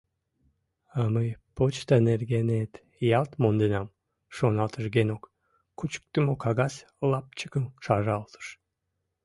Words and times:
«А 0.99 1.01
мый 1.13 1.29
почта 1.55 1.95
нергенет 2.07 2.71
ялт 3.19 3.31
монденам»,— 3.41 3.87
шоналтыш 4.35 4.85
Генок, 4.95 5.23
кучыктымо 5.77 6.33
кагаз 6.43 6.73
лапчыкым 7.09 7.65
шаралтыш. 7.83 8.47